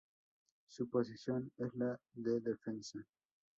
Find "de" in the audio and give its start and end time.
2.15-2.39